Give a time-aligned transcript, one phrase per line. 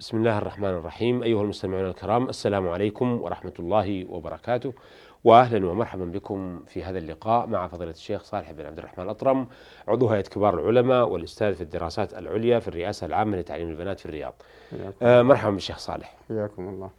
[0.00, 1.22] بسم الله الرحمن الرحيم.
[1.22, 4.72] أيها المستمعون الكرام السلام عليكم ورحمة الله وبركاته.
[5.24, 9.48] وأهلا ومرحبا بكم في هذا اللقاء مع فضيلة الشيخ صالح بن عبد الرحمن الأطرم
[9.88, 14.34] عضو هيئة كبار العلماء والأستاذ في الدراسات العليا في الرئاسة العامة لتعليم البنات في الرياض.
[15.02, 16.16] آه مرحبا بالشيخ صالح.
[16.28, 16.90] حياكم الله.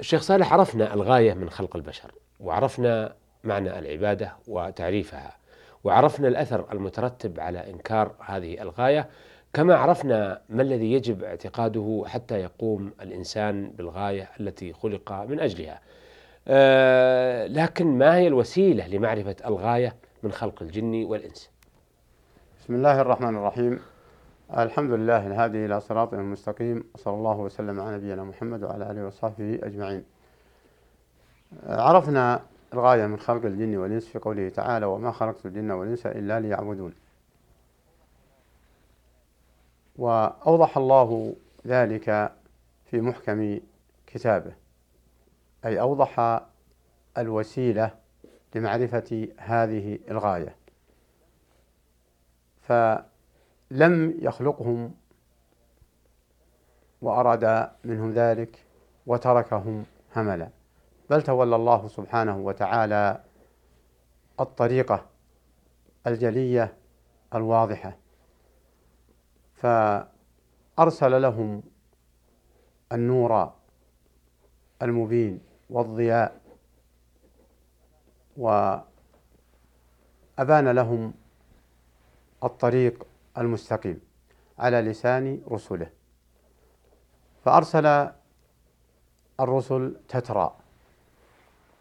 [0.00, 3.14] الشيخ صالح عرفنا الغاية من خلق البشر وعرفنا
[3.44, 5.36] معنى العبادة وتعريفها
[5.84, 9.08] وعرفنا الأثر المترتب على إنكار هذه الغاية.
[9.56, 15.80] كما عرفنا ما الذي يجب اعتقاده حتى يقوم الإنسان بالغاية التي خلق من أجلها.
[16.48, 21.50] آه لكن ما هي الوسيلة لمعرفة الغاية من خلق الجن والإنس؟
[22.60, 23.80] بسم الله الرحمن الرحيم.
[24.58, 29.58] الحمد لله الهادي إلى صراط المستقيم صلى الله وسلم على نبينا محمد وعلى آله وصحبه
[29.62, 30.04] أجمعين.
[31.66, 32.42] عرفنا
[32.74, 37.05] الغاية من خلق الجن والإنس في قوله تعالى وما خلقت الجن والإنس إلا ليعبدون.
[39.98, 41.36] وأوضح الله
[41.66, 42.32] ذلك
[42.84, 43.60] في محكم
[44.06, 44.52] كتابه
[45.64, 46.40] أي أوضح
[47.18, 47.90] الوسيلة
[48.54, 50.56] لمعرفة هذه الغاية.
[52.60, 54.94] فلم يخلقهم
[57.02, 58.64] وأراد منهم ذلك
[59.06, 59.84] وتركهم
[60.16, 60.48] هملا
[61.10, 63.20] بل تولى الله سبحانه وتعالى
[64.40, 65.06] الطريقة
[66.06, 66.74] الجلية
[67.34, 68.05] الواضحة.
[69.56, 71.62] فأرسل لهم
[72.92, 73.52] النور
[74.82, 75.40] المبين
[75.70, 76.40] والضياء
[78.36, 78.84] وأبان
[80.68, 81.14] لهم
[82.44, 83.06] الطريق
[83.38, 84.00] المستقيم
[84.58, 85.90] على لسان رسله.
[87.44, 88.10] فأرسل
[89.40, 90.56] الرسل تترى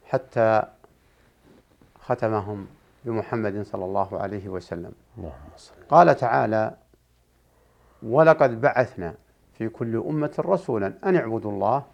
[0.06, 0.64] حتى
[2.00, 2.68] ختمهم
[3.06, 4.94] بمحمد صلى الله عليه وسلم.
[5.90, 6.78] قال تعالى
[8.03, 9.15] ولقد بعثنا
[9.53, 11.85] في كل أمة رسولا أن اعبدوا الله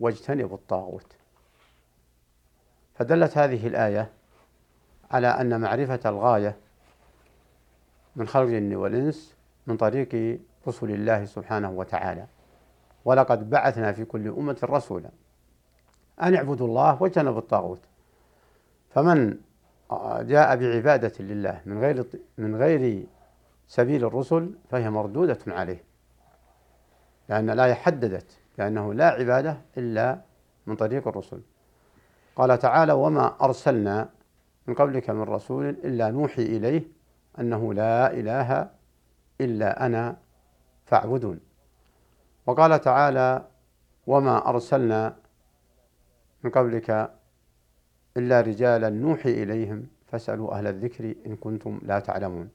[0.00, 1.12] واجتنبوا الطاغوت.
[2.94, 4.10] فدلت هذه الآية
[5.10, 6.56] على أن معرفة الغاية
[8.16, 9.34] من خلق الجن والإنس
[9.66, 12.26] من طريق رسل الله سبحانه وتعالى.
[13.04, 15.10] ولقد بعثنا في كل أمة رسولا
[16.22, 17.80] أن اعبدوا الله واجتنبوا الطاغوت.
[18.90, 19.38] فمن
[20.20, 22.06] جاء بعبادة لله من غير
[22.38, 23.06] من غير
[23.68, 25.84] سبيل الرسل فهي مردودة عليه
[27.28, 30.20] لأن الآية حددت بأنه لا عبادة إلا
[30.66, 31.40] من طريق الرسل.
[32.36, 34.08] قال تعالى وما أرسلنا
[34.66, 36.82] من قبلك من رسول إلا نوحي إليه
[37.38, 38.70] أنه لا إله
[39.40, 40.16] إلا أنا
[40.84, 41.40] فاعبدون
[42.46, 43.48] وقال تعالى
[44.06, 45.16] وما أرسلنا
[46.44, 47.14] من قبلك
[48.16, 52.48] إلا رجالا نوحي إليهم فاسألوا أهل الذكر إن كنتم لا تعلمون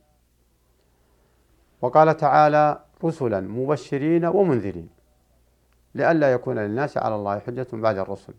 [1.84, 4.90] وقال تعالى رسلا مبشرين ومنذرين
[5.96, 8.34] لئلا يكون للناس على الله حجة بعد الرسل.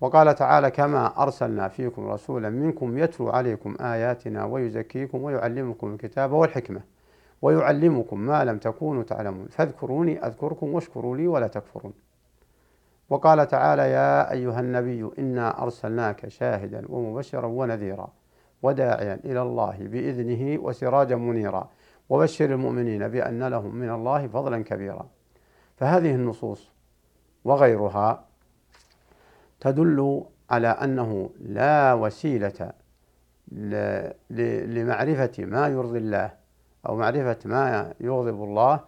[0.00, 6.80] وقال تعالى كما أرسلنا فيكم رسولا منكم يتلو عليكم آياتنا ويزكيكم ويعلمكم الكتاب والحكمة
[7.42, 9.46] ويعلمكم ما لم تكونوا تعلمون.
[9.46, 11.92] فاذكروني أذكركم واشكروا لي ولا تكفرون.
[13.10, 18.08] وقال تعالى يا أيها النبي إنا أرسلناك شاهدا ومبشرا ونذيرا
[18.62, 21.68] وداعيا إلى الله بإذنه وسراجا منيرا.
[22.08, 25.08] وبشر المؤمنين بأن لهم من الله فضلا كبيرا.
[25.76, 26.70] فهذه النصوص
[27.44, 28.24] وغيرها
[29.60, 32.72] تدل على أنه لا وسيلة
[34.76, 36.30] لمعرفة ما يرضي الله
[36.88, 38.80] أو معرفة ما يغضب الله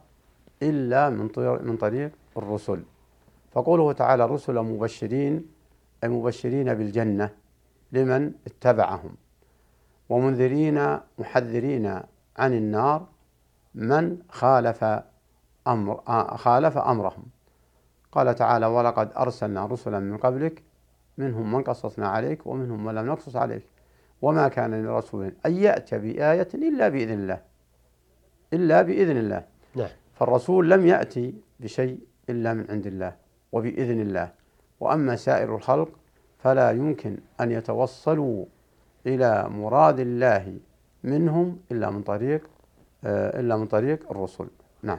[0.62, 1.11] إلا
[1.61, 2.83] من طريق الرسل.
[3.53, 5.47] فقوله تعالى رسلا مبشرين
[6.05, 7.31] أي مبشرين بالجنة
[7.93, 9.17] لمن اتبعهم.
[10.09, 12.01] ومنذرين محذرين
[12.38, 13.06] عن النار
[13.75, 14.84] من خالف
[15.66, 16.00] أمر
[16.37, 17.25] خالف أمرهم.
[18.12, 20.62] قال تعالى ولقد أرسلنا رسلا من قبلك
[21.19, 23.62] منهم من قصصنا عليك ومنهم من لم نقصص عليك.
[24.22, 27.41] وما كان لرسول أن يأتي بآية إلا بإذن الله
[28.53, 29.44] إلا بإذن الله.
[29.77, 29.88] نعم.
[30.15, 33.16] فالرسول لم يأتي بشيء إلا من عند الله
[33.53, 34.33] وبإذن الله.
[34.80, 35.89] وأما سائر الخلق
[36.39, 38.45] فلا يمكن أن يتوصلوا
[39.07, 40.59] إلى مراد الله
[41.04, 42.48] منهم إلا من طريق
[43.04, 44.47] آه، إلا من طريق الرسل.
[44.83, 44.98] نعم.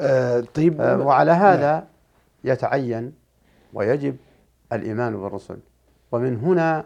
[0.00, 0.80] آه طيب.
[0.80, 1.84] آه وعلى هذا نعم.
[2.44, 3.12] يتعين
[3.74, 4.16] ويجب
[4.72, 5.58] الإيمان بالرسل.
[6.12, 6.84] ومن هنا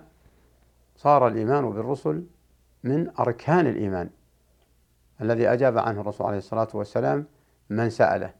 [0.97, 2.25] صار الإيمان بالرسل
[2.85, 4.11] من أركان الإيمان
[5.21, 7.25] الذي أجاب عنه الرسول عليه الصلاة والسلام
[7.71, 8.31] من سأله.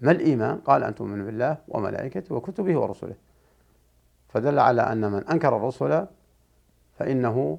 [0.00, 3.14] ما الإيمان؟ قال أن تؤمن بالله وملائكته وكتبه ورسله.
[4.28, 6.06] فدل على أن من أنكر الرسل
[6.98, 7.58] فإنه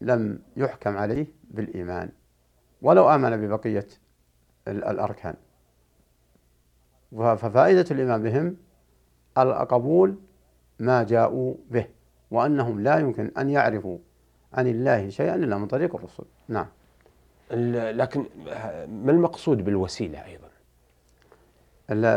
[0.00, 2.08] لم يحكم عليه بالإيمان
[2.82, 3.86] ولو آمن ببقية
[4.68, 5.34] الأركان
[7.12, 8.56] ففائدة الإيمان بهم
[9.38, 10.16] القبول
[10.78, 11.86] ما جاءوا به
[12.30, 13.98] وأنهم لا يمكن أن يعرفوا
[14.52, 16.66] عن الله شيئا إلا من طريق الرسل نعم
[17.50, 18.24] لكن
[18.88, 20.50] ما المقصود بالوسيلة أيضا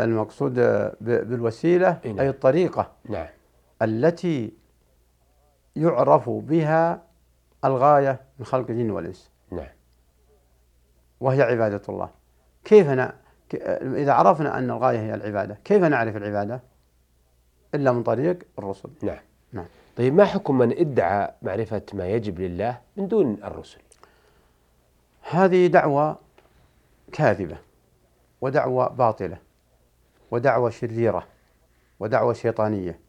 [0.03, 0.53] المقصود
[1.01, 2.19] بالوسيلة إيه، نعم.
[2.19, 3.27] أي الطريقة نعم.
[3.81, 4.53] التي
[5.75, 7.03] يعرف بها
[7.65, 9.31] الغاية من خلق الجن والإنس.
[9.51, 9.68] نعم.
[11.19, 12.10] وهي عبادة الله.
[12.65, 13.10] كيف ن...
[13.81, 16.62] إذا عرفنا أن الغاية هي العبادة كيف نعرف العبادة؟
[17.75, 18.89] إلا من طريق الرسل.
[19.01, 19.19] نعم.
[19.54, 19.65] نعم.
[19.98, 23.80] طيب ما حكم من ادعى معرفة ما يجب لله من دون الرسل؟
[25.30, 26.18] هذه دعوة
[27.12, 27.57] كاذبة
[28.42, 29.38] ودعوة باطلة
[30.31, 31.27] ودعوة شريرة
[32.00, 33.00] ودعوة شيطانية.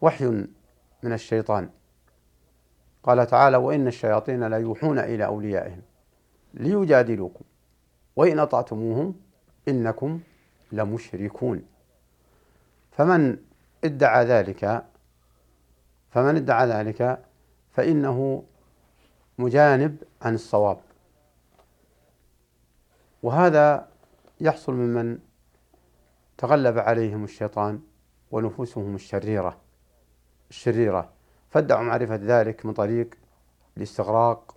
[0.00, 0.24] وحي
[1.02, 1.70] من الشيطان.
[3.04, 5.82] قال تعالى وإن الشياطين لا يوحون إلى أوليائهم
[6.54, 7.44] ليجادلوكم
[8.16, 9.14] وإن أطعتموهم
[9.68, 10.20] إنكم
[10.72, 11.62] لمشركون.
[12.92, 13.36] فمن
[13.84, 14.84] ادعى ذلك
[16.10, 17.24] فمن ادعى ذلك
[17.72, 18.44] فإنه
[19.38, 20.78] مجانب عن الصواب.
[23.22, 23.88] وهذا
[24.40, 25.18] يحصل ممن
[26.38, 27.80] تغلب عليهم الشيطان
[28.30, 29.56] ونفوسهم الشريرة
[30.50, 31.13] الشريرة.
[31.54, 33.14] فادعوا معرفة ذلك من طريق
[33.76, 34.54] الاستغراق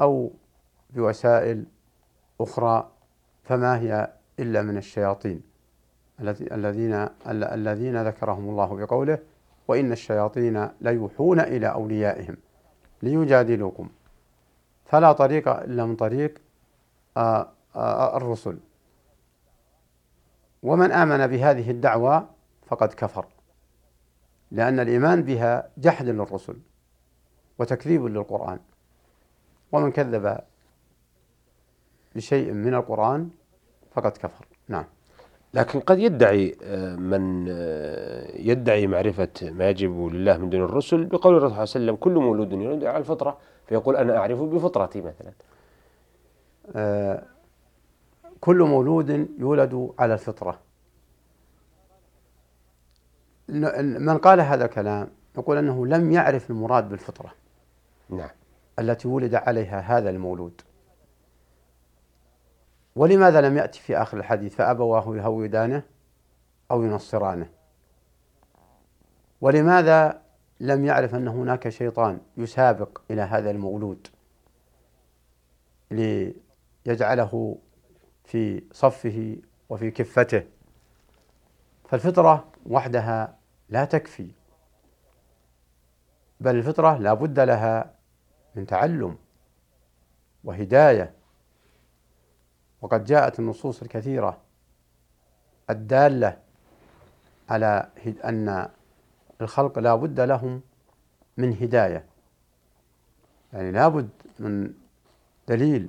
[0.00, 0.32] أو
[0.90, 1.64] بوسائل
[2.40, 2.90] أخرى
[3.44, 5.42] فما هي إلا من الشياطين
[6.52, 9.18] الذين الذين ذكرهم الله بقوله
[9.68, 12.36] وإن الشياطين ليوحون إلى أوليائهم
[13.02, 13.88] ليجادلوكم.
[14.84, 16.38] فلا طريق إلا من طريق
[17.16, 18.58] آه، آه، الرسل.
[20.62, 22.28] ومن آمن بهذه الدعوة
[22.66, 23.26] فقد كفر.
[24.52, 26.56] لأن الإيمان بها جحد للرسل
[27.58, 28.58] وتكذيب للقرآن.
[29.72, 30.38] ومن كذب
[32.14, 33.28] بشيء من القرآن
[33.92, 34.46] فقد كفر.
[34.68, 34.84] نعم.
[35.54, 41.36] لكن قد يدعي آه، من آه، يدعي معرفة ما يجب لله من دون الرسل بقول
[41.36, 45.32] الرسول صلى الله عليه وسلم كل مولود يولد على الفطرة فيقول أنا أعرف بفطرتي مثلا.
[46.76, 47.22] آه
[48.40, 50.58] كل مولود يولد على الفطرة.
[53.50, 55.08] من قال هذا الكلام
[55.38, 57.32] يقول أنه لم يعرف المراد بالفطرة.
[58.10, 58.30] نعم.
[58.78, 60.60] التي ولد عليها هذا المولود.
[62.96, 65.82] ولماذا لم يأتي في آخر الحديث؟ فأبواه يهودانه
[66.70, 67.50] أو ينصرانه.
[69.40, 70.22] ولماذا
[70.60, 74.06] لم يعرف أن هناك شيطان يسابق إلى هذا المولود؟
[75.90, 77.58] ليجعله
[78.24, 79.36] في صفه
[79.68, 80.42] وفي كفته.
[81.88, 83.39] فالفطرة وحدها
[83.70, 84.30] لا تكفي.
[86.40, 87.94] بل الفطرة لا بد لها
[88.54, 89.16] من تعلم
[90.44, 91.14] وهداية.
[92.82, 94.40] وقد جاءت النصوص الكثيرة
[95.70, 96.38] الدالة
[97.50, 97.88] على
[98.24, 98.68] أن
[99.40, 100.60] الخلق لا بد لهم
[101.36, 102.04] من هداية.
[103.52, 104.74] يعني لا بد من
[105.48, 105.88] دليل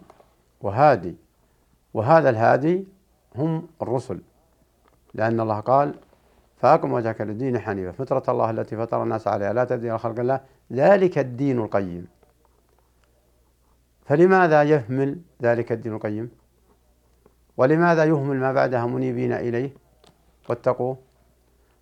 [0.62, 1.16] وهادي.
[1.94, 2.88] وهذا الهادي
[3.36, 4.22] هم الرسل
[5.14, 5.96] لأن الله قال
[6.62, 7.92] فأقم وجهك للدين حنيفا.
[7.92, 10.42] فطرة الله التي فطر الناس عليها لا تبديل خلق الله.
[10.72, 12.08] ذلك الدين القيم.
[14.06, 16.32] فلماذا يهمل ذلك الدين القيم؟
[17.58, 19.74] ولماذا يهمل ما بعدها منيبين إليه؟
[20.50, 20.98] واتقوه.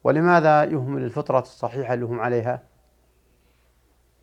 [0.04, 2.64] ولماذا يهمل الفطرة الصحيحة اللي هم عليها؟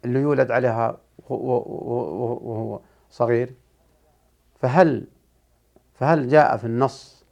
[0.05, 0.99] اللي يولد عليها
[1.29, 3.55] وهو صغير.
[4.61, 5.07] فهل
[5.95, 7.25] فهل جاء في النص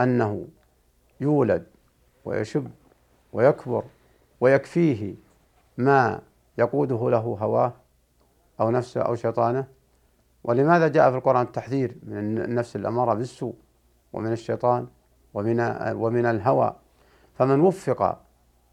[0.00, 0.46] أنه
[1.20, 1.66] يولد
[2.24, 2.70] ويشب
[3.32, 3.84] ويكبر
[4.40, 5.14] ويكفيه
[5.78, 6.20] ما
[6.58, 7.72] يقوده له هواه
[8.60, 9.66] أو نفسه أو شيطانه.
[10.44, 13.54] ولماذا جاء في القرآن التحذير من النفس الأمارة بالسوء
[14.12, 14.86] ومن الشيطان
[15.34, 15.60] ومن
[15.92, 16.76] ومن الهوى؟
[17.34, 18.20] فمن وفق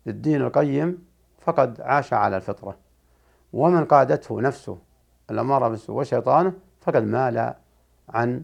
[0.06, 1.06] للدين القيم
[1.40, 2.78] فقد عاش على الفطرة.
[3.54, 4.78] ومن قادته نفسه
[5.32, 7.54] الأمارة بالسوء وشيطانه فقد مال
[8.10, 8.44] عن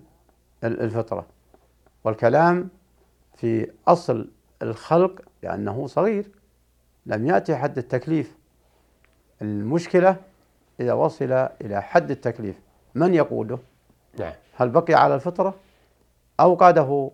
[0.63, 1.25] الفطرة.
[2.03, 2.69] والكلام
[3.35, 4.29] في أصل
[4.61, 6.31] الخلق لأنه صغير.
[7.05, 8.37] لم يأتي حد التكليف.
[9.41, 10.15] المشكلة
[10.79, 12.59] إذا وصل إلى حد التكليف
[12.95, 13.59] من يقوده؟
[14.19, 14.33] نعم.
[14.55, 15.55] هل بقي على الفطرة؟
[16.39, 17.11] أو قاده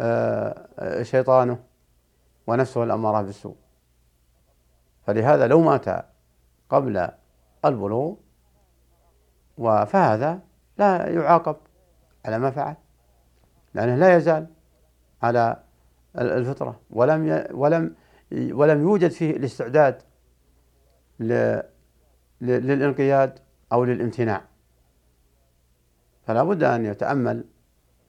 [0.00, 1.58] آه، شيطانه
[2.46, 3.56] ونفسه الأمارة بالسوء.
[5.06, 6.06] فلهذا لو مات
[6.68, 7.08] قبل
[7.64, 8.14] البلوغ
[9.58, 10.40] فهذا
[10.78, 11.56] لا يعاقب
[12.24, 12.74] على ما فعل
[13.74, 14.46] لأنه لا يزال
[15.22, 15.62] على
[16.18, 16.80] الفطرة.
[16.90, 17.94] ولم ولم
[18.32, 20.02] ولم يوجد فيه الاستعداد
[22.40, 23.38] للانقياد
[23.72, 24.42] أو للامتناع.
[26.26, 27.44] فلا بد أن يتأمل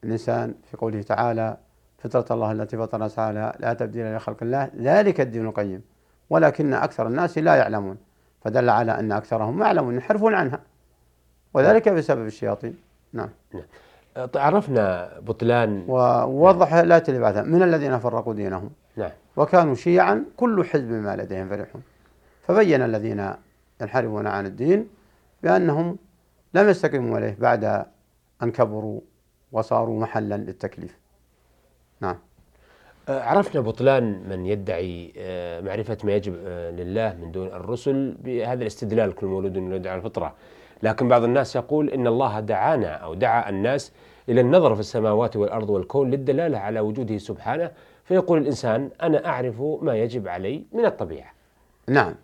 [0.04, 1.58] الإنسان في قوله تعالى
[1.98, 4.72] فطرة الله التي فطر الناس عليها لا تبديل لخلق الله.
[4.78, 5.82] ذلك الدين القيم.
[6.30, 7.98] ولكن أكثر الناس لا يعلمون.
[8.42, 10.62] فدل على أن أكثرهم ما يعلمون ينحرفون عنها.
[11.54, 12.78] وذلك بسبب الشياطين.
[13.14, 13.30] نعم.
[13.54, 13.64] نعم.
[14.36, 19.12] عرفنا بطلان ووضح لا اللي بعدها من الذين فرقوا دينهم؟ نعم.
[19.38, 21.82] وكانوا شيعا كل حزب ما لديهم فرحون.
[22.48, 23.34] فبين الذين
[23.82, 24.88] ينحرفون عن الدين
[25.44, 25.98] بأنهم
[26.54, 27.86] لم يستقيموا عليه بعد
[28.44, 29.02] أن كبروا
[29.52, 30.98] وصاروا محلا للتكليف.
[32.02, 32.18] نعم.
[33.10, 36.34] آه، عرفنا بطلان من يدعي آه، معرفة ما يجب
[36.78, 40.36] لله من دون الرسل بهذا الاستدلال كل مولود يولد على الفطرة.
[40.84, 43.92] لكن بعض الناس يقول إن الله دعانا أو دعا الناس
[44.30, 47.72] إلى النظر في السماوات والأرض والكون للدلالة على وجوده سبحانه
[48.04, 51.32] فيقول الإنسان أنا أعرف ما يجب علي من الطبيعة.
[51.88, 52.16] نعم.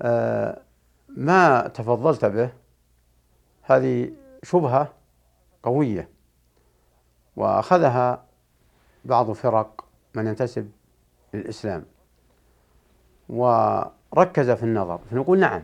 [0.00, 0.60] آه
[1.08, 2.50] ما تفضلت به؟
[3.62, 4.10] هذه
[4.42, 4.92] شبهة
[5.62, 6.08] قوية
[7.36, 8.24] وأخذها
[9.04, 9.84] بعض فرق
[10.14, 10.70] من ينتسب
[11.34, 11.84] للإسلام
[13.28, 15.62] وركز في النظر فنقول نعم.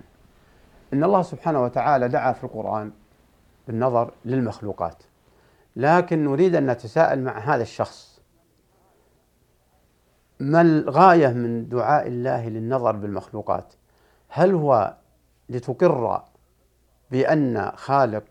[0.95, 2.93] إن الله سبحانه وتعالى دعا في القرآن
[3.67, 5.03] بالنظر للمخلوقات.
[5.77, 8.21] لكن نريد أن نتساءل مع هذا الشخص.
[10.41, 13.75] ما الغاية من دعاء الله للنظر بالمخلوقات؟
[14.29, 14.95] هل هو
[15.49, 16.23] لتقر
[17.11, 18.25] بأن خالق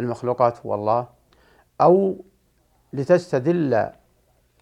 [0.00, 1.08] المخلوقات هو الله؟
[1.80, 2.24] أو
[2.92, 3.90] لتستدل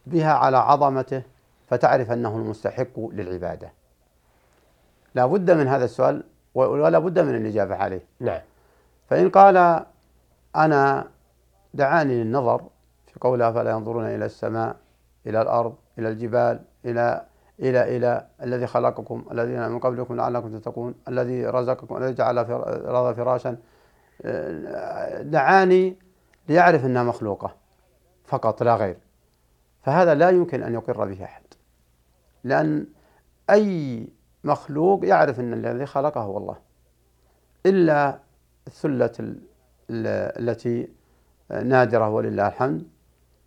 [0.07, 1.23] بها على عظمته
[1.67, 3.73] فتعرف أنه المستحق للعبادة؟
[5.15, 6.25] لا بد من هذا السؤال
[6.55, 8.07] ولا بد من الإجابة عليه.
[8.21, 8.41] نعم.
[9.11, 9.85] فإن قال
[10.57, 11.07] أنا
[11.75, 12.63] دعاني للنظر
[13.07, 14.77] في قولها فلا ينظرون إلى السماء
[15.27, 17.25] إلى الأرض إلى الجبال إلى
[17.61, 23.57] إلى إلى الذي خلقكم الذين من قبلكم لعلكم تتقون الذي رزقكم الذي جعل الأرض فراشا.
[25.23, 25.97] دعاني
[26.49, 27.55] ليعرف أنها مخلوقة
[28.25, 28.97] فقط لا غير.
[29.83, 31.43] فهذا لا يمكن أن يقر به أحد.
[32.45, 32.87] لأن
[33.51, 34.09] أي
[34.45, 36.57] مخلوق يعرف أن الذي خلقه هو الله
[37.67, 38.19] إلا
[38.67, 39.35] الثلة
[39.91, 40.89] التي
[41.51, 42.83] نادرة ولله الحمد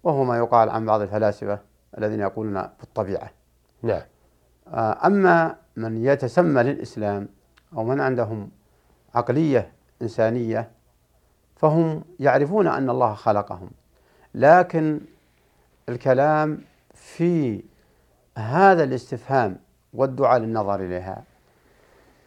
[0.03, 1.59] وهو ما يقال عن بعض الفلاسفة
[1.97, 3.31] الذين يقولون بالطبيعة
[3.83, 4.01] نعم.
[4.67, 7.29] آه، أما من يتسمى للإسلام
[7.73, 8.51] أو من عندهم
[9.15, 9.71] عقلية
[10.01, 10.71] إنسانية
[11.55, 13.69] فهم يعرفون أن الله خلقهم.
[14.35, 15.01] لكن
[15.89, 16.61] الكلام
[16.93, 17.63] في
[18.37, 19.57] هذا الاستفهام
[19.93, 21.23] والدعاء للنظر إليها.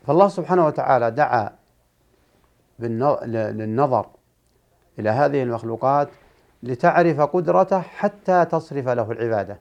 [0.07, 1.51] فالله سبحانه وتعالى دعا
[2.79, 4.07] للنظر
[4.99, 6.09] إلى هذه المخلوقات
[6.63, 9.59] لتعرف قدرته حتى تصرف له العبادة.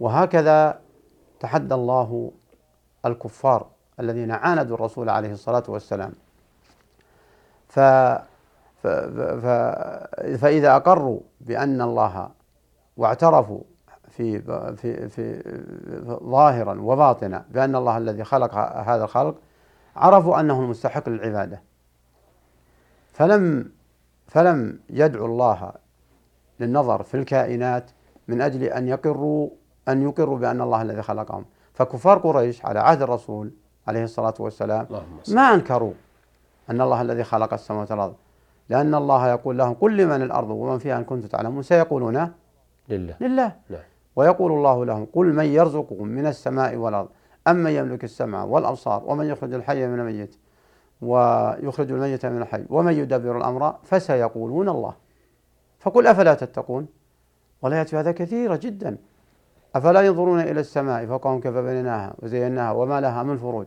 [0.00, 0.80] وهكذا
[1.40, 2.32] تحدى الله
[3.06, 3.66] الكفار
[4.00, 6.12] الذين عاندوا الرسول عليه الصلاة والسلام.
[7.68, 7.80] ف
[10.40, 12.30] فإذا أقروا بأن الله
[12.96, 13.60] واعترفوا
[14.10, 14.38] في
[14.76, 15.42] في في
[16.22, 19.34] ظاهرا وباطنا بأن الله الذي خلق هذا الخلق
[19.96, 21.62] عرفوا أنه المستحق للعبادة.
[23.12, 23.72] فلم
[24.26, 25.72] فلم يدعوا الله
[26.60, 27.90] للنظر في الكائنات
[28.28, 29.50] من أجل أن يقروا
[29.88, 31.44] أن يقروا بأن الله الذي خلقهم.
[31.74, 33.50] فكفار قريش على عهد الرسول
[33.88, 34.86] عليه الصلاة والسلام
[35.34, 35.92] ما أنكروا
[36.70, 38.14] أن الله الذي خلق السماوات والأرض
[38.68, 42.32] لأن الله يقول لهم قل لمن الأرض ومن فيها إن كنتم تعلمون سيقولون
[42.88, 43.16] لله.
[43.20, 43.52] لله.
[43.70, 43.80] نعم.
[44.20, 47.08] ويقول الله لهم قل من يرزقكم من السماء والأرض
[47.48, 50.36] أمن يملك السمع والأبصار ومن يخرج الحي من الميت
[51.02, 54.94] ويخرج الميت من الحي ومن يدبر الأمر فسيقولون الله.
[55.78, 56.86] فقل أفلا تتقون؟
[57.62, 58.96] والآيات في هذا كثيرة جدا.
[59.74, 63.66] أفلا ينظرون إلى السماء فوقهم كيف بنيناها وزيناها وما لها من فروج.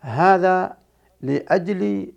[0.00, 0.76] هذا
[1.20, 2.12] لأجل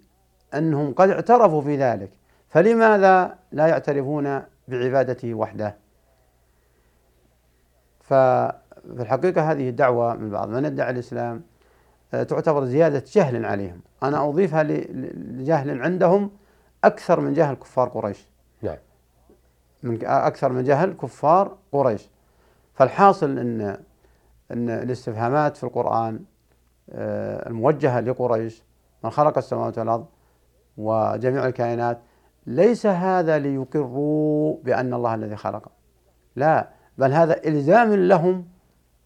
[0.54, 2.12] أنهم قد اعترفوا في ذلك.
[2.50, 5.83] فلماذا لا يعترفون بعبادته وحده؟
[8.14, 11.42] ففي الحقيقة هذه الدعوة من بعض من يدعي الإسلام
[12.14, 13.82] آه، تعتبر زيادة جهل عليهم.
[14.04, 16.32] أنا أضيفها لجهل عندهم
[16.84, 18.28] أكثر من جهل كفار قريش.
[18.62, 18.78] نعم.
[19.84, 22.10] من أكثر من جهل كفار قريش.
[22.74, 23.78] فالحاصل أن
[24.52, 26.20] أن الاستفهامات في القرآن
[26.90, 28.64] آه، الموجهة لقريش
[29.04, 30.06] من خلق السماوات والأرض
[30.78, 32.00] وجميع الكائنات
[32.48, 35.72] ليس هذا ليقروا بأن الله الذي خلق
[36.36, 36.83] لا.
[36.98, 38.46] بل هذا إلزام لهم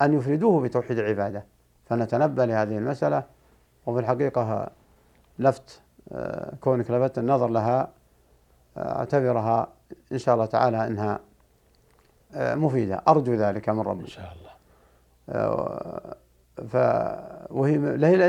[0.02, 1.46] أن يفردوه بتوحيد العبادة.
[1.86, 3.24] فنتنبه لهذه المسألة
[3.86, 4.70] وفي الحقيقة
[5.40, 7.92] لفت آه، كونك لفت النظر لها
[8.78, 9.68] آه، أعتبرها
[10.12, 11.20] إن شاء الله تعالى أنها
[12.34, 13.04] آه، مفيدة.
[13.08, 14.02] أرجو ذلك من ربي.
[14.02, 14.48] إن شاء الله.
[16.68, 16.76] ف
[17.52, 17.78] وهي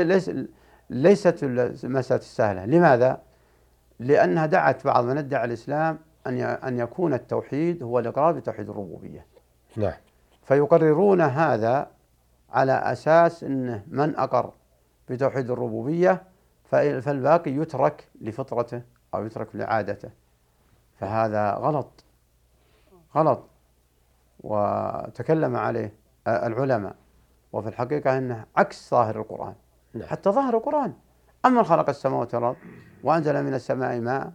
[0.03, 0.31] ليس
[0.89, 2.65] ليست المسألة السهلة.
[2.65, 3.21] لماذا؟
[3.99, 9.25] لأنها دعت بعض من ادعى الإسلام أن أن يكون التوحيد هو الإقرار بتوحيد الربوبية.
[9.75, 9.93] نعم.
[10.43, 11.91] فيقررون هذا
[12.49, 14.51] على أساس أنه من أقر
[15.09, 16.23] بتوحيد الربوبية
[16.69, 18.81] فالباقي يترك لفطرته
[19.15, 20.09] أو يترك لعادته.
[20.99, 22.03] فهذا غلط.
[23.15, 23.43] غلط.
[24.39, 25.93] وتكلم عليه
[26.27, 26.95] العلماء.
[27.53, 29.53] وفي الحقيقة أنه عكس ظاهر القرآن.
[29.93, 30.07] نعم.
[30.07, 30.93] حتى ظاهر القرآن.
[31.45, 32.55] أما خلق السماوات والأرض
[33.03, 34.31] وأنزل من السماء ماء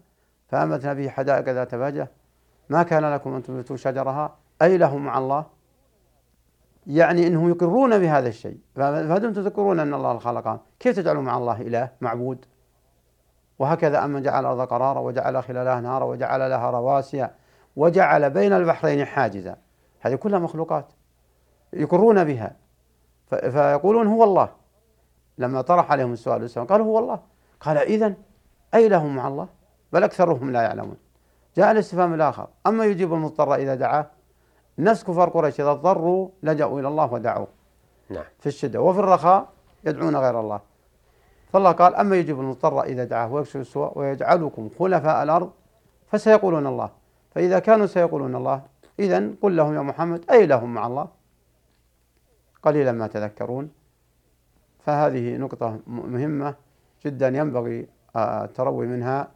[0.48, 2.10] فأنبتنا به حدائق ذات بهجة
[2.68, 5.46] ما كان لكم أن تنبتوا شجرها أي له مع الله.
[6.86, 8.58] يعني إنهم يقرون بهذا الشيء.
[8.74, 12.44] فدمتم تذكرون أن الله خلقها كيف تجعلون مع الله إله معبود؟
[13.58, 17.28] وهكذا اما جعل الأرض قرارا وجعل خلالها نهارا وجعل لها رواسي
[17.76, 19.56] وجعل بين البحرين حاجزا.
[20.00, 20.92] هذه كلها مخلوقات
[21.72, 22.56] يقرون بها.
[23.26, 24.48] فيقولون هو الله.
[25.38, 27.20] لما طرح عليهم السؤال قالوا هو الله.
[27.60, 28.14] قال اذا
[28.74, 29.48] اي لهم مع الله؟
[29.92, 30.96] بل أكثرهم لا يعلمون.
[31.56, 32.48] جاء الاستفهام الآخر.
[32.66, 34.10] أما يجيب المضطر إذا دعاه؟
[34.78, 37.48] نفس كفار قريش إذا اضطروا لجأوا إلى الله ودعوه
[38.10, 38.24] نعم.
[38.38, 39.48] في الشدة وفي الرخاء
[39.84, 40.60] يدعون غير الله.
[41.52, 45.50] فالله قال أما يجيب المضطر إذا دعاه ويكشف السوء ويجعلكم خلفاء الأرض
[46.06, 46.90] فسيقولون الله.
[47.30, 48.62] فإذا كانوا سيقولون الله
[48.98, 51.08] إذا قل لهم يا محمد أي لهم مع الله؟
[52.62, 53.70] قليلا ما تذكرون.
[54.80, 56.54] فهذه نقطة مهمة
[57.04, 59.28] جدا ينبغي التروي منها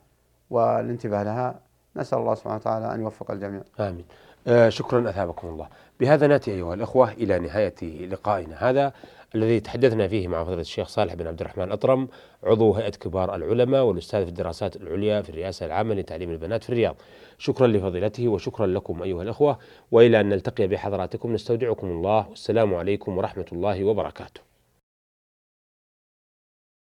[0.50, 1.60] والانتباه لها.
[1.96, 3.62] نسأل الله سبحانه وتعالى أن يوفق الجميع.
[3.80, 4.04] آمين.
[4.04, 4.27] آه
[4.68, 5.68] شكرا أثابكم الله.
[6.00, 8.92] بهذا نأتي أيها الأخوة إلى نهاية لقائنا هذا
[9.34, 12.08] الذي تحدثنا فيه مع فضيلة الشيخ صالح بن عبد الرحمن الأطرم
[12.42, 16.96] عضو هيئة كبار العلماء والأستاذ في الدراسات العليا في الرئاسة العامة لتعليم البنات في الرياض.
[17.38, 19.58] شكرا لفضيلته وشكرا لكم أيها الأخوة.
[19.90, 22.28] وإلى أن نلتقي بحضراتكم نستودعكم الله.
[22.28, 24.47] والسلام عليكم ورحمة الله وبركاته.